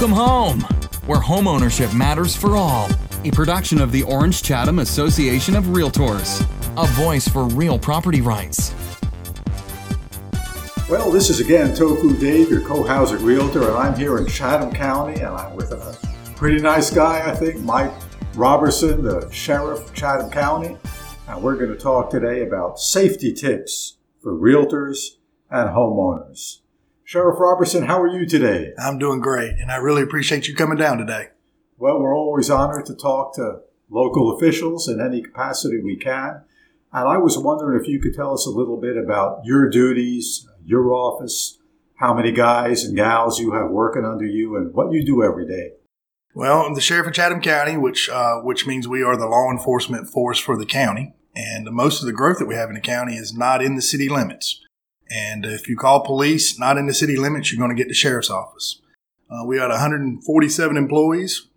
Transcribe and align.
Welcome 0.00 0.16
home, 0.16 0.60
where 1.04 1.18
homeownership 1.18 1.94
matters 1.94 2.34
for 2.34 2.56
all. 2.56 2.88
A 3.24 3.30
production 3.32 3.82
of 3.82 3.92
the 3.92 4.02
Orange 4.04 4.42
Chatham 4.42 4.78
Association 4.78 5.54
of 5.54 5.64
Realtors, 5.64 6.40
a 6.82 6.86
voice 6.92 7.28
for 7.28 7.44
real 7.44 7.78
property 7.78 8.22
rights. 8.22 8.72
Well, 10.88 11.10
this 11.10 11.28
is 11.28 11.38
again 11.40 11.76
Tofu 11.76 12.16
Dave, 12.16 12.48
your 12.48 12.62
co-housing 12.62 13.22
realtor, 13.22 13.68
and 13.68 13.76
I'm 13.76 13.94
here 13.94 14.16
in 14.16 14.26
Chatham 14.26 14.72
County, 14.72 15.20
and 15.20 15.36
I'm 15.36 15.54
with 15.54 15.70
a 15.70 15.98
pretty 16.34 16.62
nice 16.62 16.90
guy, 16.90 17.30
I 17.30 17.34
think, 17.34 17.60
Mike 17.60 17.92
Roberson, 18.34 19.02
the 19.02 19.30
sheriff 19.30 19.80
of 19.86 19.92
Chatham 19.92 20.30
County, 20.30 20.78
and 21.28 21.42
we're 21.42 21.56
going 21.56 21.72
to 21.72 21.78
talk 21.78 22.08
today 22.08 22.40
about 22.40 22.80
safety 22.80 23.34
tips 23.34 23.98
for 24.22 24.32
realtors 24.32 25.18
and 25.50 25.68
homeowners. 25.68 26.60
Sheriff 27.10 27.40
Roberson, 27.40 27.86
how 27.86 28.00
are 28.00 28.06
you 28.06 28.24
today? 28.24 28.72
I'm 28.78 28.96
doing 28.96 29.18
great, 29.18 29.54
and 29.58 29.72
I 29.72 29.78
really 29.78 30.00
appreciate 30.00 30.46
you 30.46 30.54
coming 30.54 30.78
down 30.78 30.98
today. 30.98 31.30
Well, 31.76 31.98
we're 31.98 32.16
always 32.16 32.48
honored 32.48 32.86
to 32.86 32.94
talk 32.94 33.34
to 33.34 33.62
local 33.88 34.36
officials 34.36 34.86
in 34.86 35.00
any 35.00 35.20
capacity 35.20 35.80
we 35.82 35.96
can. 35.96 36.42
And 36.92 37.08
I 37.08 37.16
was 37.16 37.36
wondering 37.36 37.80
if 37.80 37.88
you 37.88 38.00
could 38.00 38.14
tell 38.14 38.32
us 38.32 38.46
a 38.46 38.50
little 38.50 38.76
bit 38.76 38.96
about 38.96 39.40
your 39.44 39.68
duties, 39.68 40.48
your 40.64 40.92
office, 40.92 41.58
how 41.96 42.14
many 42.14 42.30
guys 42.30 42.84
and 42.84 42.94
gals 42.94 43.40
you 43.40 43.54
have 43.54 43.72
working 43.72 44.04
under 44.04 44.24
you, 44.24 44.54
and 44.54 44.72
what 44.72 44.92
you 44.92 45.04
do 45.04 45.24
every 45.24 45.48
day. 45.48 45.72
Well, 46.32 46.60
I'm 46.60 46.74
the 46.74 46.80
sheriff 46.80 47.08
of 47.08 47.12
Chatham 47.12 47.40
County, 47.40 47.76
which 47.76 48.08
uh, 48.08 48.36
which 48.42 48.68
means 48.68 48.86
we 48.86 49.02
are 49.02 49.16
the 49.16 49.26
law 49.26 49.50
enforcement 49.50 50.08
force 50.08 50.38
for 50.38 50.56
the 50.56 50.64
county. 50.64 51.16
And 51.34 51.72
most 51.72 52.02
of 52.02 52.06
the 52.06 52.12
growth 52.12 52.38
that 52.38 52.46
we 52.46 52.54
have 52.54 52.68
in 52.68 52.76
the 52.76 52.80
county 52.80 53.16
is 53.16 53.34
not 53.34 53.64
in 53.64 53.74
the 53.74 53.82
city 53.82 54.08
limits. 54.08 54.64
And 55.10 55.44
if 55.44 55.68
you 55.68 55.76
call 55.76 56.04
police 56.04 56.58
not 56.58 56.78
in 56.78 56.86
the 56.86 56.94
city 56.94 57.16
limits, 57.16 57.50
you're 57.52 57.58
going 57.58 57.76
to 57.76 57.80
get 57.80 57.88
the 57.88 57.94
sheriff's 57.94 58.30
office. 58.30 58.80
Uh, 59.30 59.44
we 59.44 59.56
got 59.56 59.70
147 59.70 60.76
employees. 60.76 61.48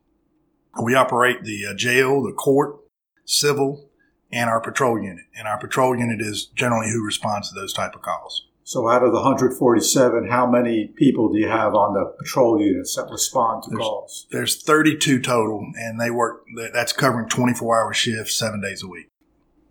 We 0.82 0.96
operate 0.96 1.44
the 1.44 1.68
uh, 1.68 1.74
jail, 1.76 2.24
the 2.24 2.32
court, 2.32 2.78
civil, 3.26 3.90
and 4.32 4.50
our 4.50 4.60
patrol 4.60 5.02
unit. 5.02 5.26
And 5.38 5.48
our 5.48 5.60
patrol 5.60 5.96
unit 5.96 6.20
is 6.20 6.48
generally 6.48 6.90
who 6.92 7.06
responds 7.06 7.50
to 7.50 7.56
those 7.56 7.74
type 7.74 7.96
of 7.96 8.02
calls. 8.02 8.48
So, 8.66 8.88
out 8.90 9.04
of 9.04 9.12
the 9.12 9.20
147, 9.20 10.30
how 10.30 10.50
many 10.50 10.88
people 10.96 11.32
do 11.32 11.38
you 11.38 11.50
have 11.50 11.76
on 11.76 11.94
the 11.94 12.06
patrol 12.18 12.60
units 12.60 12.96
that 12.96 13.10
respond 13.12 13.64
to 13.64 13.70
there's, 13.72 13.80
calls? 13.80 14.28
There's 14.32 14.64
32 14.64 15.20
total, 15.22 15.68
and 15.76 16.00
they 16.00 16.10
work. 16.10 16.46
That's 16.74 16.94
covering 16.94 17.28
24 17.28 17.84
hour 17.84 17.94
shifts, 17.94 18.36
seven 18.36 18.62
days 18.62 18.82
a 18.82 18.88
week. 18.88 19.10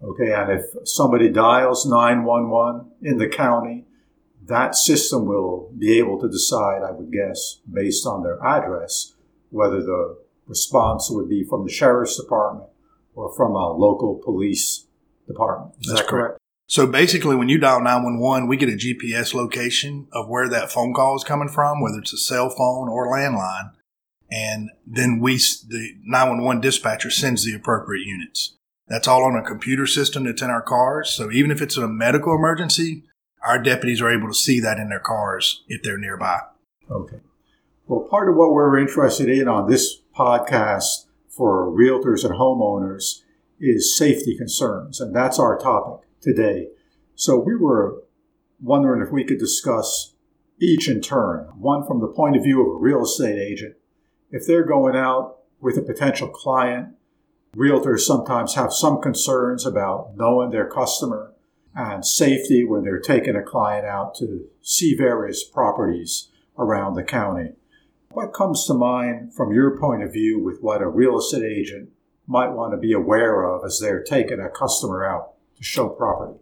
Okay, 0.03 0.33
and 0.33 0.51
if 0.51 0.65
somebody 0.85 1.29
dials 1.29 1.87
911 1.87 2.91
in 3.03 3.19
the 3.19 3.29
county, 3.29 3.85
that 4.47 4.75
system 4.75 5.27
will 5.27 5.71
be 5.79 5.99
able 5.99 6.21
to 6.21 6.29
decide, 6.29 6.83
I 6.83 6.91
would 6.91 7.13
guess, 7.13 7.61
based 7.73 8.07
on 8.07 8.23
their 8.23 8.43
address, 8.45 9.15
whether 9.51 9.81
the 9.81 10.19
response 10.47 11.09
would 11.11 11.29
be 11.29 11.45
from 11.45 11.65
the 11.65 11.73
sheriff's 11.73 12.21
department 12.21 12.69
or 13.15 13.33
from 13.35 13.53
a 13.53 13.71
local 13.73 14.21
police 14.25 14.87
department. 15.29 15.75
Is 15.81 15.89
That's 15.89 16.01
that 16.01 16.09
correct? 16.09 16.29
correct. 16.29 16.39
So 16.69 16.87
basically, 16.87 17.37
when 17.37 17.49
you 17.49 17.59
dial 17.59 17.81
911, 17.81 18.49
we 18.49 18.57
get 18.57 18.71
a 18.71 18.73
GPS 18.73 19.35
location 19.35 20.09
of 20.13 20.29
where 20.29 20.49
that 20.49 20.73
phone 20.73 20.95
call 20.95 21.15
is 21.17 21.23
coming 21.23 21.49
from, 21.49 21.81
whether 21.81 21.99
it's 21.99 22.15
a 22.15 22.19
cell 22.19 22.49
phone 22.49 22.89
or 22.89 23.07
landline. 23.07 23.73
And 24.31 24.71
then 24.87 25.21
we, 25.21 25.37
the 25.37 25.91
911 26.03 26.63
dispatcher 26.63 27.11
sends 27.11 27.45
the 27.45 27.55
appropriate 27.55 28.07
units. 28.07 28.55
That's 28.93 29.09
all 29.09 29.25
on 29.25 29.35
a 29.35 29.43
computer 29.43 29.87
system 29.87 30.25
that's 30.25 30.43
in 30.43 30.51
our 30.51 30.61
cars. 30.61 31.09
So 31.09 31.33
even 31.33 31.51
if 31.51 31.63
it's 31.63 31.79
a 31.79 31.89
medical 31.89 32.35
emergency, 32.35 33.05
our 33.43 33.59
deputies 33.59 34.03
are 34.03 34.13
able 34.13 34.29
to 34.29 34.35
see 34.35 34.61
that 34.61 34.77
in 34.77 34.91
their 34.91 35.01
cars 35.01 35.65
if 35.67 35.83
they're 35.83 35.97
nearby. 35.97 36.41
Okay. 36.91 37.21
Well, 37.87 38.07
part 38.11 38.29
of 38.29 38.37
what 38.37 38.53
we're 38.53 38.79
interested 38.79 39.31
in 39.31 39.49
on 39.49 39.71
this 39.71 40.03
podcast 40.15 41.07
for 41.31 41.73
realtors 41.73 42.23
and 42.23 42.35
homeowners 42.35 43.23
is 43.59 43.97
safety 43.97 44.37
concerns, 44.37 45.01
and 45.01 45.17
that's 45.17 45.39
our 45.39 45.57
topic 45.57 46.07
today. 46.21 46.69
So 47.15 47.39
we 47.39 47.57
were 47.57 48.03
wondering 48.61 49.01
if 49.01 49.11
we 49.11 49.25
could 49.25 49.39
discuss 49.39 50.13
each 50.61 50.87
in 50.87 51.01
turn, 51.01 51.49
one 51.59 51.87
from 51.87 52.01
the 52.03 52.09
point 52.09 52.37
of 52.37 52.43
view 52.43 52.61
of 52.61 52.77
a 52.77 52.79
real 52.79 53.05
estate 53.05 53.39
agent. 53.39 53.75
If 54.31 54.47
they're 54.47 54.67
going 54.67 54.97
out 54.97 55.39
with 55.63 55.79
a 55.79 55.83
potential 55.83 56.29
client 56.29 56.89
Realtors 57.57 58.01
sometimes 58.01 58.55
have 58.55 58.73
some 58.73 59.03
concerns 59.03 59.67
about 59.67 60.17
knowing 60.17 60.51
their 60.51 60.67
customer 60.67 61.35
and 61.75 62.05
safety 62.05 62.65
when 62.65 62.83
they're 62.83 62.99
taking 62.99 63.37
a 63.37 63.43
client 63.43 63.85
out 63.85 64.15
to 64.15 64.47
see 64.63 64.95
various 64.95 65.45
properties 65.45 66.29
around 66.59 66.95
the 66.95 67.03
county. 67.03 67.51
What 68.11 68.33
comes 68.33 68.67
to 68.67 68.75
mind 68.75 69.35
from 69.35 69.53
your 69.53 69.79
point 69.79 70.03
of 70.03 70.15
view 70.15 70.43
with 70.43 70.63
what 70.63 70.81
a 70.81 70.89
real 70.89 71.19
estate 71.19 71.45
agent 71.45 71.91
might 72.27 72.53
want 72.53 72.73
to 72.73 72.79
be 72.79 72.95
aware 72.95 73.43
of 73.43 73.65
as 73.67 73.79
they're 73.79 74.03
taking 74.03 74.41
a 74.41 74.49
customer 74.49 75.05
out 75.05 75.35
to 75.59 75.63
show 75.63 75.91
property? 75.91 76.39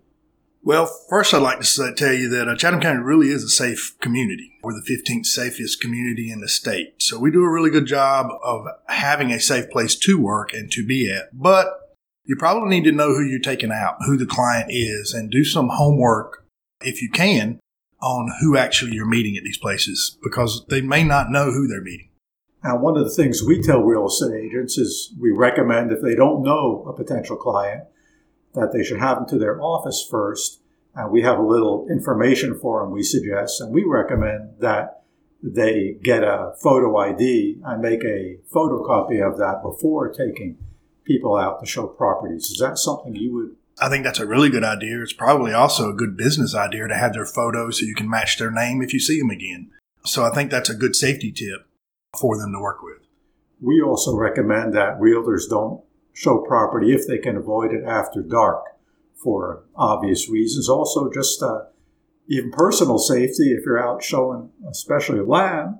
Well, 0.62 0.94
first, 1.08 1.32
I'd 1.32 1.42
like 1.42 1.58
to 1.58 1.64
say, 1.64 1.94
tell 1.94 2.12
you 2.12 2.28
that 2.30 2.46
uh, 2.46 2.54
Chatham 2.54 2.80
County 2.80 3.00
really 3.00 3.28
is 3.28 3.42
a 3.42 3.48
safe 3.48 3.96
community. 4.00 4.58
We're 4.62 4.74
the 4.74 4.86
15th 4.86 5.24
safest 5.24 5.80
community 5.80 6.30
in 6.30 6.40
the 6.40 6.48
state. 6.48 6.94
So 6.98 7.18
we 7.18 7.30
do 7.30 7.42
a 7.42 7.50
really 7.50 7.70
good 7.70 7.86
job 7.86 8.26
of 8.44 8.66
having 8.88 9.30
a 9.30 9.40
safe 9.40 9.70
place 9.70 9.94
to 9.96 10.20
work 10.20 10.52
and 10.52 10.70
to 10.72 10.86
be 10.86 11.10
at. 11.10 11.30
But 11.32 11.66
you 12.24 12.36
probably 12.36 12.68
need 12.68 12.84
to 12.84 12.92
know 12.92 13.08
who 13.08 13.24
you're 13.24 13.40
taking 13.40 13.72
out, 13.72 13.96
who 14.00 14.18
the 14.18 14.26
client 14.26 14.66
is, 14.68 15.14
and 15.14 15.30
do 15.30 15.44
some 15.44 15.70
homework, 15.70 16.44
if 16.82 17.00
you 17.00 17.10
can, 17.10 17.58
on 18.02 18.30
who 18.40 18.56
actually 18.56 18.92
you're 18.92 19.06
meeting 19.06 19.36
at 19.36 19.44
these 19.44 19.58
places 19.58 20.18
because 20.22 20.66
they 20.68 20.82
may 20.82 21.04
not 21.04 21.30
know 21.30 21.46
who 21.46 21.68
they're 21.68 21.80
meeting. 21.80 22.10
Now, 22.62 22.76
one 22.76 22.98
of 22.98 23.04
the 23.04 23.14
things 23.14 23.42
we 23.42 23.62
tell 23.62 23.80
real 23.80 24.06
estate 24.06 24.34
agents 24.34 24.76
is 24.76 25.14
we 25.18 25.30
recommend 25.30 25.90
if 25.90 26.02
they 26.02 26.14
don't 26.14 26.42
know 26.42 26.84
a 26.86 26.92
potential 26.92 27.36
client, 27.36 27.84
that 28.54 28.72
they 28.72 28.82
should 28.82 28.98
have 28.98 29.18
them 29.18 29.26
to 29.28 29.38
their 29.38 29.60
office 29.60 30.06
first. 30.08 30.60
And 30.94 31.10
we 31.12 31.22
have 31.22 31.38
a 31.38 31.46
little 31.46 31.86
information 31.88 32.58
for 32.58 32.82
them 32.82 32.90
we 32.90 33.02
suggest, 33.02 33.60
and 33.60 33.72
we 33.72 33.84
recommend 33.84 34.54
that 34.58 35.02
they 35.42 35.96
get 36.02 36.22
a 36.22 36.52
photo 36.60 36.96
ID 36.96 37.60
and 37.64 37.80
make 37.80 38.04
a 38.04 38.38
photocopy 38.52 39.26
of 39.26 39.38
that 39.38 39.62
before 39.62 40.12
taking 40.12 40.58
people 41.04 41.36
out 41.36 41.60
to 41.60 41.66
show 41.66 41.86
properties. 41.86 42.50
Is 42.50 42.58
that 42.58 42.78
something 42.78 43.14
you 43.14 43.34
would? 43.34 43.56
I 43.80 43.88
think 43.88 44.04
that's 44.04 44.18
a 44.18 44.26
really 44.26 44.50
good 44.50 44.64
idea. 44.64 45.00
It's 45.00 45.12
probably 45.12 45.52
also 45.52 45.88
a 45.88 45.94
good 45.94 46.16
business 46.16 46.54
idea 46.54 46.86
to 46.88 46.96
have 46.96 47.14
their 47.14 47.24
photos 47.24 47.78
so 47.78 47.86
you 47.86 47.94
can 47.94 48.10
match 48.10 48.36
their 48.36 48.50
name 48.50 48.82
if 48.82 48.92
you 48.92 49.00
see 49.00 49.18
them 49.18 49.30
again. 49.30 49.70
So 50.04 50.24
I 50.24 50.30
think 50.30 50.50
that's 50.50 50.68
a 50.68 50.74
good 50.74 50.94
safety 50.94 51.32
tip 51.32 51.66
for 52.18 52.36
them 52.36 52.52
to 52.52 52.60
work 52.60 52.82
with. 52.82 52.98
We 53.60 53.80
also 53.80 54.16
recommend 54.16 54.74
that 54.74 54.98
realtors 54.98 55.48
don't 55.48 55.82
show 56.12 56.38
property 56.38 56.92
if 56.92 57.06
they 57.06 57.18
can 57.18 57.36
avoid 57.36 57.72
it 57.72 57.84
after 57.84 58.22
dark 58.22 58.64
for 59.22 59.64
obvious 59.76 60.28
reasons. 60.28 60.68
Also, 60.68 61.10
just 61.10 61.42
uh, 61.42 61.64
even 62.28 62.50
personal 62.50 62.98
safety. 62.98 63.52
If 63.52 63.64
you're 63.64 63.82
out 63.82 64.02
showing, 64.02 64.50
especially 64.70 65.20
land, 65.20 65.76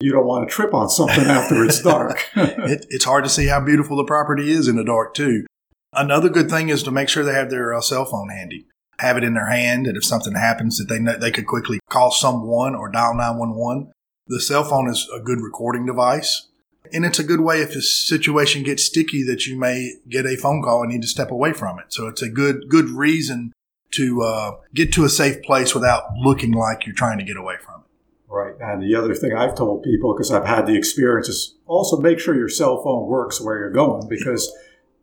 you 0.00 0.12
don't 0.12 0.26
want 0.26 0.48
to 0.48 0.54
trip 0.54 0.72
on 0.72 0.88
something 0.88 1.24
after 1.26 1.64
it's 1.64 1.82
dark. 1.82 2.24
it, 2.36 2.86
it's 2.88 3.04
hard 3.04 3.24
to 3.24 3.30
see 3.30 3.46
how 3.46 3.60
beautiful 3.60 3.96
the 3.96 4.04
property 4.04 4.50
is 4.50 4.68
in 4.68 4.76
the 4.76 4.84
dark, 4.84 5.14
too. 5.14 5.44
Another 5.92 6.28
good 6.28 6.50
thing 6.50 6.68
is 6.68 6.82
to 6.84 6.90
make 6.90 7.08
sure 7.08 7.24
they 7.24 7.32
have 7.32 7.50
their 7.50 7.74
uh, 7.74 7.80
cell 7.80 8.04
phone 8.04 8.28
handy. 8.28 8.66
Have 9.00 9.16
it 9.16 9.24
in 9.24 9.34
their 9.34 9.48
hand, 9.48 9.86
and 9.86 9.96
if 9.96 10.04
something 10.04 10.34
happens, 10.34 10.78
that 10.78 10.92
they 10.92 10.98
know, 10.98 11.16
they 11.16 11.30
could 11.30 11.46
quickly 11.46 11.78
call 11.88 12.10
someone 12.10 12.74
or 12.74 12.90
dial 12.90 13.14
911. 13.14 13.92
The 14.26 14.40
cell 14.40 14.64
phone 14.64 14.88
is 14.88 15.08
a 15.14 15.20
good 15.20 15.40
recording 15.40 15.86
device. 15.86 16.48
And 16.92 17.04
it's 17.04 17.18
a 17.18 17.24
good 17.24 17.40
way 17.40 17.60
if 17.60 17.72
the 17.72 17.82
situation 17.82 18.62
gets 18.62 18.84
sticky 18.84 19.22
that 19.24 19.46
you 19.46 19.58
may 19.58 19.94
get 20.08 20.26
a 20.26 20.36
phone 20.36 20.62
call 20.62 20.82
and 20.82 20.92
need 20.92 21.02
to 21.02 21.08
step 21.08 21.30
away 21.30 21.52
from 21.52 21.78
it. 21.78 21.86
So 21.92 22.06
it's 22.06 22.22
a 22.22 22.28
good, 22.28 22.68
good 22.68 22.88
reason 22.90 23.52
to 23.92 24.22
uh, 24.22 24.56
get 24.74 24.92
to 24.94 25.04
a 25.04 25.08
safe 25.08 25.42
place 25.42 25.74
without 25.74 26.04
looking 26.16 26.52
like 26.52 26.86
you're 26.86 26.94
trying 26.94 27.18
to 27.18 27.24
get 27.24 27.36
away 27.36 27.56
from 27.64 27.80
it. 27.80 27.86
Right. 28.30 28.54
And 28.60 28.82
the 28.82 28.94
other 28.94 29.14
thing 29.14 29.32
I've 29.32 29.56
told 29.56 29.82
people, 29.82 30.14
because 30.14 30.30
I've 30.30 30.46
had 30.46 30.66
the 30.66 30.76
experience, 30.76 31.28
is 31.28 31.56
also 31.66 31.96
make 31.96 32.20
sure 32.20 32.34
your 32.34 32.48
cell 32.48 32.82
phone 32.82 33.06
works 33.06 33.40
where 33.40 33.58
you're 33.58 33.70
going 33.70 34.06
because 34.08 34.52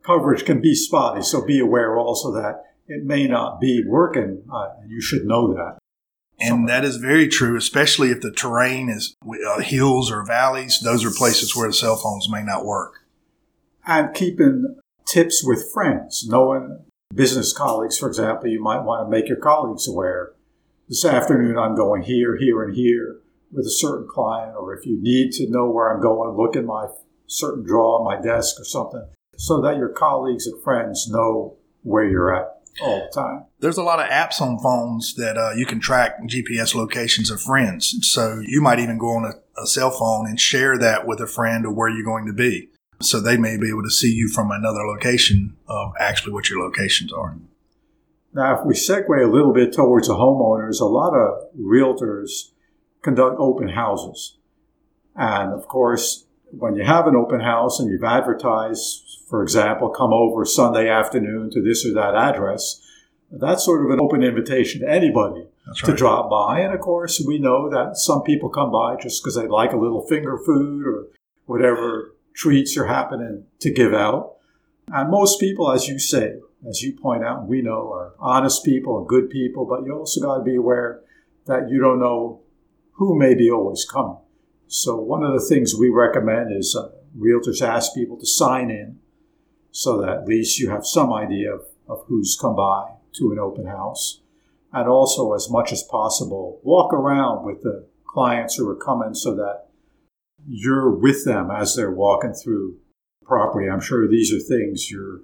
coverage 0.04 0.46
can 0.46 0.62
be 0.62 0.76
spotty. 0.76 1.24
So 1.24 1.44
be 1.44 1.60
aware 1.60 1.98
also 1.98 2.32
that 2.34 2.64
it 2.88 3.04
may 3.04 3.28
not 3.28 3.60
be 3.60 3.84
working. 3.86 4.44
Uh, 4.54 4.68
you 4.88 5.02
should 5.02 5.26
know 5.26 5.54
that. 5.54 5.80
And 6.40 6.68
that 6.68 6.84
is 6.84 6.98
very 6.98 7.28
true, 7.28 7.56
especially 7.58 8.12
if 8.12 8.22
the 8.22 8.32
terrain 8.32 8.90
is 8.90 9.16
uh, 9.26 9.60
hills 9.60 10.12
or 10.12 10.26
valleys. 10.26 10.80
Those 10.80 11.06
are 11.06 11.12
places 11.12 11.56
where 11.56 11.68
the 11.68 11.74
cell 11.74 11.96
phones 11.96 12.30
may 12.30 12.44
not 12.44 12.66
work. 12.66 13.06
I'm 13.86 14.14
keeping 14.14 14.76
tips 15.06 15.44
with 15.46 15.72
friends, 15.72 16.26
knowing 16.28 16.86
business 17.14 17.54
colleagues, 17.54 17.98
for 17.98 18.08
example, 18.08 18.50
you 18.50 18.62
might 18.62 18.82
want 18.82 19.06
to 19.06 19.10
make 19.10 19.30
your 19.30 19.38
colleagues 19.38 19.88
aware. 19.88 20.34
This 20.90 21.06
afternoon, 21.06 21.58
I'm 21.58 21.76
going 21.76 22.04
here, 22.04 22.36
here, 22.38 22.64
and 22.64 22.76
here 22.76 23.22
with 23.52 23.66
a 23.66 23.72
certain 23.72 24.08
client, 24.08 24.56
or 24.58 24.76
if 24.76 24.86
you 24.86 25.02
need 25.02 25.32
to 25.34 25.50
know 25.50 25.70
where 25.70 25.94
I'm 25.94 26.02
going, 26.02 26.36
look 26.36 26.56
in 26.56 26.66
my 26.66 26.88
certain 27.28 27.64
drawer 27.66 28.00
on 28.00 28.06
my 28.06 28.22
desk 28.22 28.60
or 28.60 28.66
something, 28.66 29.08
so 29.38 29.62
that 29.62 29.78
your 29.78 29.90
colleagues 29.90 30.46
and 30.46 30.62
friends 30.62 31.08
know 31.10 31.58
where 31.82 32.04
you're 32.04 32.36
at 32.36 32.55
all 32.81 33.07
the 33.07 33.22
time. 33.22 33.45
There's 33.60 33.77
a 33.77 33.83
lot 33.83 34.00
of 34.00 34.07
apps 34.10 34.42
on 34.42 34.60
phones 34.60 35.16
that 35.16 35.38
uh, 35.38 35.51
you 35.56 35.66
can 35.66 35.80
track 35.80 36.22
GPS 36.24 36.75
locations 36.75 37.30
of 37.30 37.42
friends. 37.42 37.95
So 38.01 38.42
you 38.45 38.62
might 38.62 38.80
even 38.80 38.98
go 38.98 39.10
on 39.10 39.25
a 39.25 39.33
a 39.57 39.66
cell 39.66 39.92
phone 39.92 40.27
and 40.27 40.39
share 40.39 40.77
that 40.77 41.07
with 41.07 41.19
a 41.19 41.27
friend 41.27 41.66
of 41.66 41.75
where 41.75 41.89
you're 41.89 42.06
going 42.06 42.25
to 42.25 42.33
be. 42.33 42.69
So 43.01 43.19
they 43.19 43.38
may 43.38 43.57
be 43.57 43.69
able 43.69 43.83
to 43.83 43.89
see 43.89 44.12
you 44.12 44.30
from 44.30 44.51
another 44.51 44.86
location 44.86 45.57
of 45.68 45.94
actually 46.00 46.33
what 46.33 46.50
your 46.50 46.60
locations 46.60 47.12
are. 47.12 47.38
Now, 48.33 48.60
if 48.60 48.66
we 48.66 48.74
segue 48.74 49.24
a 49.24 49.31
little 49.31 49.54
bit 49.54 49.74
towards 49.74 50.07
the 50.07 50.13
homeowners, 50.13 50.81
a 50.81 50.86
lot 50.86 51.13
of 51.13 51.45
realtors 51.57 52.51
conduct 53.01 53.38
open 53.39 53.69
houses. 53.69 54.38
And 55.16 55.54
of 55.54 55.68
course, 55.68 56.25
when 56.51 56.75
you 56.75 56.83
have 56.83 57.07
an 57.07 57.16
open 57.16 57.42
house 57.42 57.80
and 57.80 57.89
you've 57.89 58.04
advertised, 58.04 59.04
for 59.27 59.42
example, 59.42 59.89
come 59.89 60.13
over 60.13 60.45
Sunday 60.45 60.88
afternoon 60.89 61.50
to 61.51 61.62
this 61.62 61.86
or 61.86 61.94
that 61.94 62.16
address, 62.16 62.81
that's 63.31 63.66
sort 63.66 63.83
of 63.83 63.92
an 63.92 64.00
open 64.00 64.24
invitation 64.24 64.81
to 64.81 64.89
anybody 64.89 65.48
That's 65.66 65.81
to 65.81 65.92
right. 65.92 65.98
drop 65.98 66.30
by. 66.30 66.60
And 66.60 66.74
of 66.74 66.80
course, 66.80 67.24
we 67.25 67.39
know 67.39 67.69
that 67.69 67.98
some 67.98 68.22
people 68.22 68.50
come 68.50 68.72
by 68.72 68.95
just 69.01 69.24
because 69.24 69.36
they 69.36 69.48
like 69.48 69.74
a 69.74 69.77
little 69.77 70.06
finger 70.07 70.38
food 70.38 70.86
or 70.86 71.07
whatever 71.45 72.16
treats 72.36 72.77
are 72.77 72.86
happening 72.86 73.45
to 73.62 73.72
give 73.72 73.94
out. 73.94 74.36
And 74.89 75.10
most 75.10 75.39
people, 75.39 75.72
as 75.72 75.88
you 75.88 75.98
say, 75.98 76.36
as 76.68 76.81
you 76.81 76.94
point 76.94 77.24
out, 77.24 77.48
we 77.48 77.62
know, 77.62 77.92
are 77.92 78.13
honest 78.19 78.63
people 78.63 79.00
and 79.00 79.07
good 79.07 79.30
people, 79.30 79.66
but 79.66 79.83
you 79.86 79.94
also 79.94 80.22
got 80.22 80.38
to 80.38 80.44
be 80.44 80.56
aware 80.56 81.01
that 81.45 81.69
you 81.69 81.80
don't 81.80 82.00
know 82.00 82.42
who 82.94 83.18
may 83.18 83.33
be 83.33 83.50
always 83.50 83.86
coming. 83.86 84.18
So, 84.68 84.95
one 84.95 85.24
of 85.24 85.33
the 85.33 85.45
things 85.45 85.75
we 85.75 85.89
recommend 85.89 86.56
is 86.56 86.75
uh, 86.75 86.89
realtors 87.18 87.62
ask 87.62 87.94
people 87.94 88.18
to 88.18 88.25
sign 88.25 88.72
in 88.72 89.00
so 89.75 90.00
that 90.00 90.07
at 90.07 90.25
least 90.25 90.57
you 90.57 90.69
have 90.69 90.86
some 90.86 91.12
idea 91.12 91.54
of, 91.54 91.66
of 91.89 92.06
who's 92.07 92.38
come 92.39 92.56
by 92.56 92.94
to 93.13 93.33
an 93.33 93.39
open 93.39 93.68
house. 93.68 94.22
And 94.72 94.88
also, 94.88 95.33
as 95.33 95.50
much 95.50 95.74
as 95.74 95.83
possible, 95.83 96.62
walk 96.63 96.94
around 96.94 97.45
with 97.45 97.62
the 97.62 97.86
clients 98.07 98.56
who 98.56 98.69
are 98.69 98.77
coming 98.77 99.13
so 99.13 99.36
that 99.36 99.66
you're 100.48 100.89
with 100.89 101.25
them 101.25 101.51
as 101.51 101.75
they're 101.75 101.92
walking 101.92 102.33
through 102.33 102.77
property. 103.25 103.69
I'm 103.69 103.81
sure 103.81 104.07
these 104.07 104.33
are 104.33 104.39
things 104.39 104.89
you're 104.89 105.24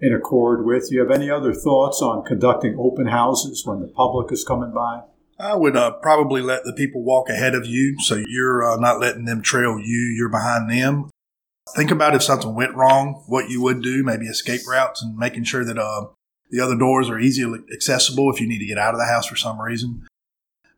in 0.00 0.14
accord 0.14 0.64
with. 0.64 0.90
You 0.90 1.00
have 1.00 1.10
any 1.10 1.30
other 1.30 1.52
thoughts 1.52 2.00
on 2.00 2.24
conducting 2.24 2.76
open 2.78 3.06
houses 3.06 3.66
when 3.66 3.80
the 3.80 3.88
public 3.88 4.32
is 4.32 4.44
coming 4.44 4.72
by? 4.72 5.02
I 5.38 5.56
would 5.56 5.76
uh, 5.76 5.92
probably 6.00 6.40
let 6.40 6.64
the 6.64 6.72
people 6.72 7.02
walk 7.02 7.28
ahead 7.28 7.54
of 7.54 7.66
you 7.66 7.96
so 8.00 8.22
you're 8.26 8.64
uh, 8.64 8.76
not 8.76 8.98
letting 8.98 9.26
them 9.26 9.42
trail 9.42 9.78
you, 9.78 10.14
you're 10.16 10.30
behind 10.30 10.70
them. 10.70 11.10
Think 11.74 11.90
about 11.90 12.14
if 12.14 12.22
something 12.22 12.54
went 12.54 12.74
wrong, 12.74 13.22
what 13.26 13.48
you 13.48 13.62
would 13.62 13.82
do, 13.82 14.02
maybe 14.02 14.26
escape 14.26 14.62
routes 14.66 15.02
and 15.02 15.16
making 15.16 15.44
sure 15.44 15.64
that 15.64 15.78
uh, 15.78 16.06
the 16.50 16.60
other 16.60 16.76
doors 16.76 17.08
are 17.08 17.18
easily 17.18 17.60
accessible 17.72 18.30
if 18.32 18.40
you 18.40 18.48
need 18.48 18.58
to 18.58 18.66
get 18.66 18.78
out 18.78 18.94
of 18.94 19.00
the 19.00 19.06
house 19.06 19.26
for 19.26 19.36
some 19.36 19.60
reason. 19.60 20.06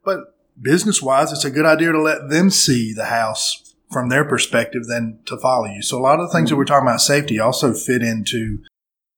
But 0.05 0.37
business 0.61 1.01
wise, 1.01 1.33
it's 1.33 1.45
a 1.45 1.51
good 1.51 1.67
idea 1.67 1.93
to 1.93 2.01
let 2.01 2.29
them 2.29 2.51
see 2.51 2.93
the 2.93 3.07
house 3.07 3.75
from 3.91 4.09
their 4.09 4.25
perspective 4.25 4.87
than 4.87 5.19
to 5.27 5.39
follow 5.39 5.67
you. 5.67 5.83
So 5.83 5.99
a 5.99 6.01
lot 6.01 6.21
of 6.21 6.29
the 6.29 6.33
things 6.33 6.51
that 6.51 6.57
we're 6.57 6.65
talking 6.65 6.89
about 6.89 7.01
safety 7.01 7.39
also 7.39 7.73
fit 7.75 8.03
into 8.03 8.59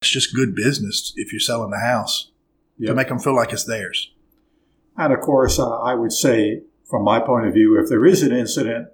it's 0.01 0.11
just 0.11 0.35
good 0.35 0.55
business 0.55 1.15
if 1.17 1.33
you're 1.33 1.41
selling 1.41 1.71
the 1.71 1.79
house 1.79 2.31
to 2.85 2.95
make 2.95 3.09
them 3.09 3.19
feel 3.19 3.35
like 3.35 3.53
it's 3.53 3.65
theirs. 3.65 4.13
And 4.97 5.13
of 5.13 5.21
course, 5.21 5.59
uh, 5.59 5.79
I 5.81 5.95
would 5.95 6.13
say, 6.13 6.63
from 6.89 7.05
my 7.05 7.21
point 7.21 7.47
of 7.47 7.55
view, 7.55 7.81
if 7.81 7.89
there 7.89 8.05
is 8.05 8.23
an 8.23 8.33
incident, 8.33 8.89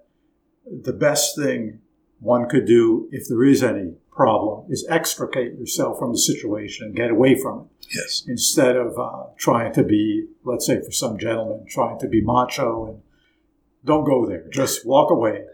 the 0.65 0.93
best 0.93 1.37
thing 1.37 1.81
one 2.21 2.49
could 2.49 2.67
do, 2.67 3.09
if 3.11 3.29
there 3.29 3.43
is 3.45 3.63
any 3.63 3.95
problem, 4.13 4.67
is 4.71 4.87
extricate 4.89 5.59
yourself 5.59 5.99
from 5.99 6.13
the 6.13 6.19
situation 6.19 6.87
and 6.87 6.97
get 6.97 7.11
away 7.11 7.35
from 7.35 7.61
it 7.81 7.87
Yes. 7.95 8.25
instead 8.29 8.77
of 8.77 8.99
uh, 8.99 9.25
trying 9.39 9.73
to 9.73 9.83
be, 9.83 10.27
let's 10.45 10.67
say, 10.67 10.81
for 10.81 10.93
some 10.93 11.19
gentlemen, 11.19 11.65
trying 11.69 11.99
to 12.01 12.09
be 12.09 12.21
macho 12.23 12.87
and 12.87 13.03
don't 13.85 14.05
go 14.05 14.27
there. 14.27 14.47
Just 14.53 14.87
walk 14.87 15.11
away. 15.11 15.45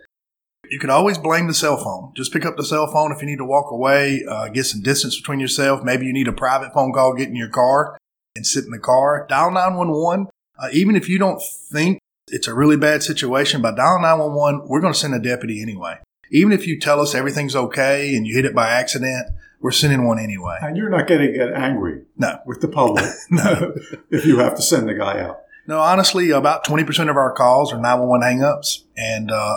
You 0.68 0.80
can 0.80 0.90
always 0.90 1.16
blame 1.16 1.46
the 1.46 1.54
cell 1.54 1.76
phone. 1.76 2.12
Just 2.16 2.32
pick 2.32 2.44
up 2.44 2.56
the 2.56 2.64
cell 2.64 2.88
phone 2.92 3.12
if 3.12 3.20
you 3.20 3.26
need 3.26 3.38
to 3.38 3.44
walk 3.44 3.70
away, 3.70 4.24
uh, 4.28 4.48
get 4.48 4.64
some 4.64 4.82
distance 4.82 5.16
between 5.16 5.38
yourself. 5.38 5.84
Maybe 5.84 6.06
you 6.06 6.12
need 6.12 6.26
a 6.26 6.32
private 6.32 6.74
phone 6.74 6.92
call, 6.92 7.14
get 7.14 7.28
in 7.28 7.36
your 7.36 7.48
car 7.50 7.96
and 8.34 8.44
sit 8.44 8.64
in 8.64 8.70
the 8.72 8.80
car. 8.80 9.26
Dial 9.28 9.52
911. 9.52 10.26
Uh, 10.58 10.68
even 10.72 10.96
if 10.96 11.08
you 11.08 11.18
don't 11.18 11.40
think 11.70 12.00
it's 12.28 12.48
a 12.48 12.54
really 12.54 12.76
bad 12.76 13.04
situation, 13.04 13.62
by 13.62 13.70
dialing 13.70 14.02
911, 14.02 14.62
we're 14.66 14.80
going 14.80 14.92
to 14.92 14.98
send 14.98 15.14
a 15.14 15.20
deputy 15.20 15.62
anyway. 15.62 15.98
Even 16.30 16.52
if 16.52 16.66
you 16.66 16.78
tell 16.78 17.00
us 17.00 17.14
everything's 17.14 17.54
okay 17.56 18.14
and 18.16 18.26
you 18.26 18.34
hit 18.34 18.44
it 18.44 18.54
by 18.54 18.68
accident, 18.68 19.28
we're 19.60 19.70
sending 19.70 20.06
one 20.06 20.18
anyway. 20.18 20.56
And 20.60 20.76
you're 20.76 20.90
not 20.90 21.06
going 21.06 21.20
to 21.20 21.32
get 21.32 21.52
angry 21.52 22.02
No. 22.16 22.38
with 22.46 22.60
the 22.60 22.68
public 22.68 23.04
No. 23.30 23.74
if 24.10 24.24
you 24.26 24.38
have 24.38 24.54
to 24.56 24.62
send 24.62 24.88
the 24.88 24.94
guy 24.94 25.20
out. 25.20 25.40
No, 25.66 25.80
honestly, 25.80 26.30
about 26.30 26.64
20% 26.64 27.10
of 27.10 27.16
our 27.16 27.32
calls 27.32 27.72
are 27.72 27.80
911 27.80 28.38
hangups, 28.38 28.82
and 28.96 29.32
uh, 29.32 29.56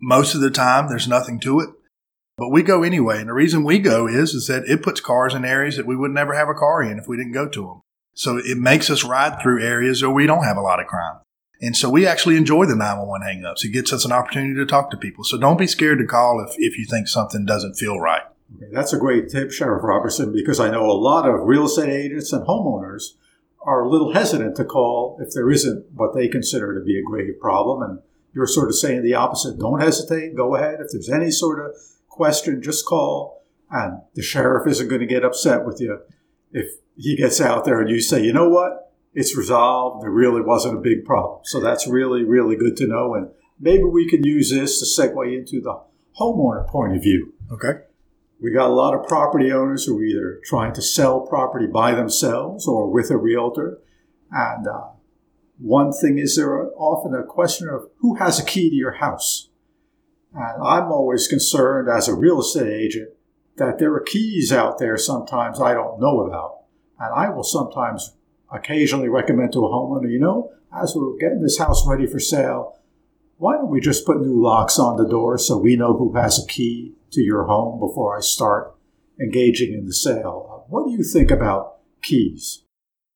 most 0.00 0.34
of 0.36 0.40
the 0.40 0.50
time 0.50 0.88
there's 0.88 1.08
nothing 1.08 1.40
to 1.40 1.58
it. 1.60 1.70
But 2.36 2.50
we 2.50 2.62
go 2.62 2.84
anyway, 2.84 3.18
and 3.18 3.28
the 3.28 3.32
reason 3.32 3.64
we 3.64 3.80
go 3.80 4.06
is 4.06 4.34
is 4.34 4.46
that 4.46 4.64
it 4.68 4.82
puts 4.84 5.00
cars 5.00 5.34
in 5.34 5.44
areas 5.44 5.76
that 5.76 5.86
we 5.86 5.96
would 5.96 6.12
never 6.12 6.34
have 6.34 6.48
a 6.48 6.54
car 6.54 6.82
in 6.84 6.96
if 6.98 7.08
we 7.08 7.16
didn't 7.16 7.32
go 7.32 7.48
to 7.48 7.62
them. 7.62 7.80
So 8.14 8.36
it 8.36 8.58
makes 8.58 8.90
us 8.90 9.02
ride 9.02 9.42
through 9.42 9.64
areas 9.64 10.00
where 10.02 10.12
we 10.12 10.26
don't 10.26 10.44
have 10.44 10.56
a 10.56 10.60
lot 10.60 10.78
of 10.80 10.86
crime. 10.86 11.18
And 11.60 11.76
so 11.76 11.90
we 11.90 12.06
actually 12.06 12.36
enjoy 12.36 12.66
the 12.66 12.76
911 12.76 13.26
hangups. 13.26 13.64
It 13.64 13.70
gets 13.70 13.92
us 13.92 14.04
an 14.04 14.12
opportunity 14.12 14.54
to 14.54 14.66
talk 14.66 14.90
to 14.90 14.96
people. 14.96 15.24
So 15.24 15.38
don't 15.38 15.58
be 15.58 15.66
scared 15.66 15.98
to 15.98 16.06
call 16.06 16.44
if, 16.46 16.54
if 16.58 16.78
you 16.78 16.86
think 16.86 17.08
something 17.08 17.44
doesn't 17.44 17.74
feel 17.74 17.98
right. 17.98 18.22
Okay, 18.56 18.70
That's 18.72 18.92
a 18.92 18.98
great 18.98 19.28
tip, 19.28 19.50
Sheriff 19.50 19.82
Roberson, 19.82 20.32
because 20.32 20.60
I 20.60 20.70
know 20.70 20.86
a 20.86 20.92
lot 20.92 21.28
of 21.28 21.46
real 21.46 21.66
estate 21.66 21.90
agents 21.90 22.32
and 22.32 22.46
homeowners 22.46 23.14
are 23.62 23.82
a 23.82 23.88
little 23.88 24.14
hesitant 24.14 24.56
to 24.56 24.64
call 24.64 25.18
if 25.20 25.32
there 25.34 25.50
isn't 25.50 25.84
what 25.94 26.14
they 26.14 26.28
consider 26.28 26.78
to 26.78 26.84
be 26.84 26.98
a 26.98 27.02
grave 27.02 27.38
problem. 27.40 27.82
And 27.82 27.98
you're 28.34 28.46
sort 28.46 28.68
of 28.68 28.76
saying 28.76 29.02
the 29.02 29.14
opposite. 29.14 29.58
Don't 29.58 29.80
hesitate. 29.80 30.36
Go 30.36 30.54
ahead. 30.54 30.80
If 30.80 30.92
there's 30.92 31.10
any 31.10 31.30
sort 31.30 31.64
of 31.64 31.74
question, 32.08 32.62
just 32.62 32.86
call. 32.86 33.42
And 33.70 34.00
the 34.14 34.22
sheriff 34.22 34.66
isn't 34.66 34.88
going 34.88 35.00
to 35.00 35.06
get 35.06 35.24
upset 35.24 35.66
with 35.66 35.80
you 35.80 36.00
if 36.52 36.76
he 36.96 37.16
gets 37.16 37.40
out 37.40 37.64
there 37.64 37.80
and 37.80 37.90
you 37.90 38.00
say, 38.00 38.22
you 38.22 38.32
know 38.32 38.48
what? 38.48 38.87
It's 39.14 39.36
resolved. 39.36 40.02
There 40.02 40.10
really 40.10 40.42
wasn't 40.42 40.78
a 40.78 40.80
big 40.80 41.04
problem. 41.04 41.40
So 41.44 41.60
that's 41.60 41.88
really, 41.88 42.24
really 42.24 42.56
good 42.56 42.76
to 42.76 42.86
know. 42.86 43.14
And 43.14 43.30
maybe 43.58 43.84
we 43.84 44.08
can 44.08 44.24
use 44.24 44.50
this 44.50 44.78
to 44.78 45.02
segue 45.02 45.36
into 45.36 45.60
the 45.60 45.80
homeowner 46.20 46.66
point 46.68 46.96
of 46.96 47.02
view. 47.02 47.34
Okay. 47.50 47.80
We 48.40 48.52
got 48.52 48.70
a 48.70 48.74
lot 48.74 48.94
of 48.94 49.08
property 49.08 49.50
owners 49.50 49.84
who 49.84 49.98
are 49.98 50.04
either 50.04 50.40
trying 50.44 50.72
to 50.74 50.82
sell 50.82 51.20
property 51.20 51.66
by 51.66 51.94
themselves 51.94 52.68
or 52.68 52.88
with 52.88 53.10
a 53.10 53.16
realtor. 53.16 53.78
And 54.30 54.66
uh, 54.66 54.90
one 55.58 55.92
thing 55.92 56.18
is 56.18 56.36
there 56.36 56.50
are 56.50 56.70
often 56.74 57.14
a 57.14 57.24
question 57.24 57.68
of 57.68 57.90
who 57.98 58.14
has 58.16 58.38
a 58.38 58.44
key 58.44 58.70
to 58.70 58.76
your 58.76 58.92
house. 58.92 59.48
And 60.32 60.62
I'm 60.62 60.92
always 60.92 61.26
concerned 61.26 61.88
as 61.88 62.06
a 62.06 62.14
real 62.14 62.40
estate 62.40 62.72
agent 62.72 63.10
that 63.56 63.78
there 63.78 63.92
are 63.94 64.00
keys 64.00 64.52
out 64.52 64.78
there 64.78 64.96
sometimes 64.96 65.60
I 65.60 65.74
don't 65.74 66.00
know 66.00 66.20
about. 66.20 66.62
And 67.00 67.12
I 67.14 67.28
will 67.30 67.44
sometimes 67.44 68.14
occasionally 68.50 69.08
recommend 69.08 69.52
to 69.52 69.64
a 69.64 69.68
homeowner, 69.68 70.10
you 70.10 70.18
know, 70.18 70.52
as 70.72 70.94
we're 70.94 71.16
getting 71.18 71.42
this 71.42 71.58
house 71.58 71.86
ready 71.86 72.06
for 72.06 72.18
sale, 72.18 72.78
why 73.36 73.54
don't 73.54 73.70
we 73.70 73.80
just 73.80 74.04
put 74.04 74.20
new 74.20 74.40
locks 74.40 74.78
on 74.78 74.96
the 74.96 75.08
door 75.08 75.38
so 75.38 75.56
we 75.56 75.76
know 75.76 75.96
who 75.96 76.12
has 76.14 76.42
a 76.42 76.46
key 76.46 76.94
to 77.12 77.20
your 77.20 77.44
home 77.44 77.78
before 77.78 78.16
I 78.16 78.20
start 78.20 78.74
engaging 79.20 79.72
in 79.72 79.86
the 79.86 79.92
sale? 79.92 80.66
What 80.68 80.86
do 80.86 80.92
you 80.92 81.04
think 81.04 81.30
about 81.30 81.78
keys? 82.02 82.62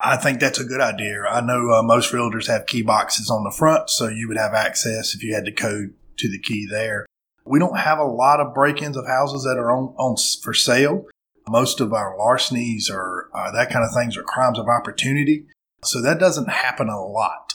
I 0.00 0.16
think 0.16 0.40
that's 0.40 0.58
a 0.58 0.64
good 0.64 0.80
idea. 0.80 1.22
I 1.28 1.40
know 1.40 1.70
uh, 1.70 1.82
most 1.82 2.12
realtors 2.12 2.48
have 2.48 2.66
key 2.66 2.82
boxes 2.82 3.30
on 3.30 3.44
the 3.44 3.54
front, 3.56 3.88
so 3.88 4.08
you 4.08 4.26
would 4.28 4.36
have 4.36 4.52
access 4.52 5.14
if 5.14 5.22
you 5.22 5.34
had 5.34 5.44
the 5.44 5.52
code 5.52 5.94
to 6.18 6.28
the 6.28 6.40
key 6.40 6.66
there. 6.68 7.06
We 7.44 7.58
don't 7.58 7.78
have 7.78 7.98
a 7.98 8.04
lot 8.04 8.40
of 8.40 8.54
break-ins 8.54 8.96
of 8.96 9.06
houses 9.06 9.44
that 9.44 9.58
are 9.58 9.70
on, 9.70 9.94
on 9.98 10.16
for 10.42 10.54
sale. 10.54 11.06
Most 11.48 11.80
of 11.80 11.92
our 11.92 12.16
larcenies 12.16 12.88
or 12.90 13.28
uh, 13.34 13.50
that 13.52 13.70
kind 13.70 13.84
of 13.84 13.92
things 13.92 14.16
are 14.16 14.22
crimes 14.22 14.58
of 14.58 14.68
opportunity, 14.68 15.46
so 15.82 16.00
that 16.00 16.18
doesn't 16.20 16.48
happen 16.48 16.88
a 16.88 17.04
lot. 17.04 17.54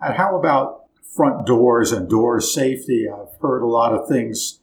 And 0.00 0.14
how 0.14 0.38
about 0.38 0.84
front 1.14 1.46
doors 1.46 1.92
and 1.92 2.08
door 2.08 2.40
safety? 2.40 3.06
I've 3.08 3.38
heard 3.40 3.62
a 3.62 3.66
lot 3.66 3.92
of 3.92 4.08
things 4.08 4.60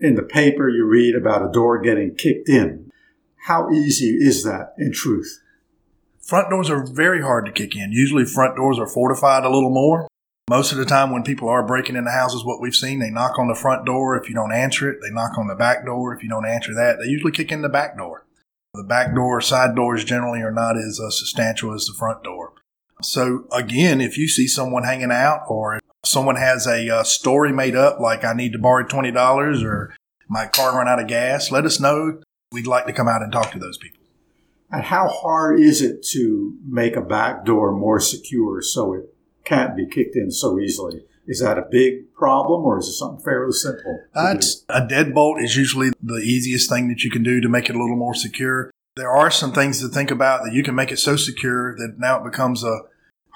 in 0.00 0.14
the 0.14 0.22
paper 0.22 0.68
you 0.68 0.86
read 0.86 1.14
about 1.14 1.44
a 1.44 1.52
door 1.52 1.78
getting 1.78 2.14
kicked 2.14 2.48
in. 2.48 2.90
How 3.46 3.70
easy 3.70 4.16
is 4.18 4.44
that 4.44 4.74
in 4.78 4.92
truth? 4.92 5.40
Front 6.20 6.50
doors 6.50 6.70
are 6.70 6.86
very 6.86 7.22
hard 7.22 7.46
to 7.46 7.52
kick 7.52 7.74
in. 7.74 7.92
Usually, 7.92 8.24
front 8.24 8.56
doors 8.56 8.78
are 8.78 8.86
fortified 8.86 9.44
a 9.44 9.50
little 9.50 9.70
more. 9.70 10.06
Most 10.50 10.72
of 10.72 10.78
the 10.78 10.84
time, 10.84 11.12
when 11.12 11.22
people 11.22 11.48
are 11.48 11.64
breaking 11.64 11.94
into 11.94 12.10
houses, 12.10 12.44
what 12.44 12.60
we've 12.60 12.74
seen, 12.74 12.98
they 12.98 13.08
knock 13.08 13.38
on 13.38 13.46
the 13.46 13.54
front 13.54 13.86
door. 13.86 14.20
If 14.20 14.28
you 14.28 14.34
don't 14.34 14.52
answer 14.52 14.90
it, 14.90 14.98
they 15.00 15.14
knock 15.14 15.38
on 15.38 15.46
the 15.46 15.54
back 15.54 15.86
door. 15.86 16.12
If 16.12 16.24
you 16.24 16.28
don't 16.28 16.44
answer 16.44 16.74
that, 16.74 16.96
they 16.98 17.08
usually 17.08 17.30
kick 17.30 17.52
in 17.52 17.62
the 17.62 17.68
back 17.68 17.96
door. 17.96 18.26
The 18.74 18.82
back 18.82 19.14
door 19.14 19.38
or 19.38 19.40
side 19.40 19.76
doors 19.76 20.04
generally 20.04 20.40
are 20.40 20.50
not 20.50 20.76
as 20.76 20.98
uh, 20.98 21.08
substantial 21.10 21.72
as 21.72 21.86
the 21.86 21.94
front 21.96 22.24
door. 22.24 22.54
So, 23.00 23.44
again, 23.52 24.00
if 24.00 24.18
you 24.18 24.26
see 24.26 24.48
someone 24.48 24.82
hanging 24.82 25.12
out 25.12 25.42
or 25.46 25.76
if 25.76 25.82
someone 26.04 26.34
has 26.34 26.66
a 26.66 26.96
uh, 26.96 27.04
story 27.04 27.52
made 27.52 27.76
up, 27.76 28.00
like 28.00 28.24
I 28.24 28.32
need 28.32 28.50
to 28.50 28.58
borrow 28.58 28.84
$20 28.84 29.64
or 29.64 29.94
my 30.28 30.46
car 30.46 30.76
ran 30.76 30.88
out 30.88 30.98
of 30.98 31.06
gas, 31.06 31.52
let 31.52 31.64
us 31.64 31.78
know. 31.78 32.22
We'd 32.50 32.66
like 32.66 32.86
to 32.86 32.92
come 32.92 33.06
out 33.06 33.22
and 33.22 33.30
talk 33.30 33.52
to 33.52 33.60
those 33.60 33.78
people. 33.78 34.02
And 34.72 34.82
how 34.82 35.06
hard 35.06 35.60
is 35.60 35.80
it 35.80 36.04
to 36.10 36.58
make 36.66 36.96
a 36.96 37.02
back 37.02 37.44
door 37.44 37.70
more 37.70 38.00
secure 38.00 38.60
so 38.62 38.94
it 38.94 39.14
can't 39.44 39.76
be 39.76 39.86
kicked 39.86 40.16
in 40.16 40.30
so 40.30 40.58
easily? 40.58 41.04
Is 41.26 41.40
that 41.40 41.58
a 41.58 41.66
big 41.70 42.12
problem 42.14 42.64
or 42.64 42.78
is 42.78 42.86
it 42.88 42.94
something 42.94 43.22
fairly 43.24 43.52
simple? 43.52 44.00
Uh, 44.14 44.34
a 44.68 44.80
deadbolt 44.80 45.42
is 45.42 45.56
usually 45.56 45.90
the 46.02 46.16
easiest 46.16 46.68
thing 46.68 46.88
that 46.88 47.04
you 47.04 47.10
can 47.10 47.22
do 47.22 47.40
to 47.40 47.48
make 47.48 47.68
it 47.68 47.76
a 47.76 47.78
little 47.78 47.96
more 47.96 48.14
secure. 48.14 48.70
There 48.96 49.10
are 49.10 49.30
some 49.30 49.52
things 49.52 49.80
to 49.80 49.88
think 49.88 50.10
about 50.10 50.42
that 50.44 50.52
you 50.52 50.62
can 50.62 50.74
make 50.74 50.90
it 50.90 50.98
so 50.98 51.16
secure 51.16 51.76
that 51.76 51.94
now 51.98 52.18
it 52.18 52.24
becomes 52.24 52.64
a 52.64 52.80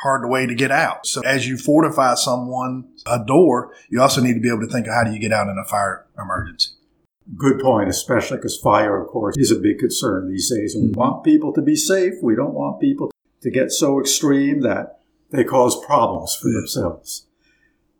hard 0.02 0.28
way 0.28 0.46
to 0.46 0.54
get 0.54 0.70
out. 0.70 1.06
So 1.06 1.22
as 1.22 1.46
you 1.46 1.56
fortify 1.56 2.14
someone 2.14 2.88
a 3.06 3.24
door, 3.24 3.72
you 3.88 4.00
also 4.02 4.20
need 4.20 4.34
to 4.34 4.40
be 4.40 4.48
able 4.48 4.60
to 4.62 4.72
think 4.72 4.86
of 4.86 4.94
how 4.94 5.04
do 5.04 5.12
you 5.12 5.20
get 5.20 5.32
out 5.32 5.48
in 5.48 5.56
a 5.56 5.68
fire 5.68 6.06
emergency. 6.18 6.70
Good 7.36 7.60
point, 7.60 7.88
especially 7.88 8.36
because 8.36 8.58
fire, 8.58 9.00
of 9.00 9.08
course, 9.08 9.36
is 9.38 9.50
a 9.50 9.58
big 9.58 9.78
concern 9.78 10.28
these 10.28 10.50
days. 10.50 10.74
And 10.74 10.84
we 10.84 10.90
want 10.90 11.24
people 11.24 11.52
to 11.54 11.62
be 11.62 11.76
safe. 11.76 12.14
We 12.22 12.34
don't 12.34 12.52
want 12.52 12.80
people 12.80 13.10
to 13.40 13.50
get 13.50 13.70
so 13.70 13.98
extreme 13.98 14.60
that 14.60 15.00
they 15.34 15.44
cause 15.44 15.84
problems 15.84 16.36
for 16.36 16.50
themselves. 16.50 17.26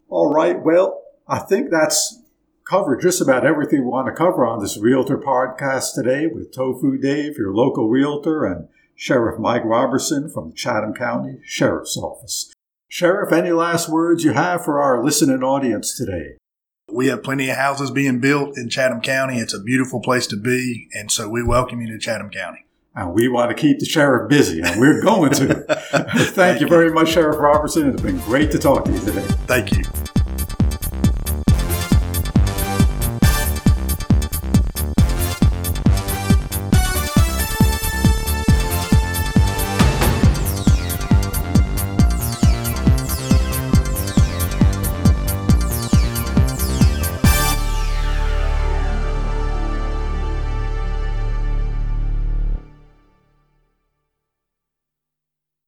All 0.09 0.33
right. 0.33 0.63
Well, 0.63 1.03
I 1.27 1.39
think 1.39 1.71
that's 1.71 2.21
covered 2.69 3.03
just 3.03 3.21
about 3.21 3.47
everything 3.47 3.83
we 3.83 3.91
want 3.91 4.07
to 4.07 4.13
cover 4.13 4.47
on 4.47 4.61
this 4.61 4.79
Realtor 4.79 5.19
podcast 5.19 5.95
today 5.95 6.27
with 6.27 6.55
Tofu 6.55 6.99
Dave, 6.99 7.37
your 7.37 7.55
local 7.55 7.89
realtor, 7.89 8.45
and 8.45 8.69
Sheriff 8.95 9.39
Mike 9.39 9.65
Roberson 9.65 10.31
from 10.31 10.51
the 10.51 10.55
Chatham 10.55 10.95
County 10.95 11.41
Sheriff's 11.45 11.97
Office. 11.97 12.53
Sheriff, 12.89 13.33
any 13.33 13.51
last 13.51 13.89
words 13.89 14.23
you 14.23 14.33
have 14.33 14.65
for 14.65 14.81
our 14.81 15.03
listening 15.03 15.43
audience 15.43 15.97
today? 15.97 16.37
We 16.93 17.09
have 17.09 17.25
plenty 17.25 17.51
of 17.51 17.57
houses 17.57 17.91
being 17.91 18.21
built 18.21 18.57
in 18.57 18.69
Chatham 18.69 19.01
County. 19.01 19.39
It's 19.39 19.55
a 19.55 19.61
beautiful 19.61 20.01
place 20.01 20.27
to 20.29 20.37
be, 20.37 20.89
and 20.93 21.11
so 21.11 21.29
we 21.29 21.43
welcome 21.43 21.81
you 21.81 21.89
to 21.89 21.99
Chatham 21.99 22.31
County. 22.31 22.65
And 22.97 23.13
we 23.13 23.29
want 23.29 23.51
to 23.51 23.61
keep 23.61 23.81
the 23.81 23.87
sheriff 23.87 24.29
busy, 24.29 24.61
and 24.61 24.81
we're 24.81 25.03
going 25.03 25.33
to. 25.33 25.55
Thank, 25.91 26.35
Thank 26.35 26.61
you 26.61 26.69
very 26.69 26.93
much, 26.93 27.11
Sheriff 27.11 27.39
Roberson. 27.39 27.91
It's 27.91 28.01
been 28.01 28.19
great 28.21 28.53
to 28.53 28.59
talk 28.59 28.85
to 28.85 28.93
you 28.93 29.01
today. 29.01 29.27
Thank 29.47 29.73
you. 29.73 29.83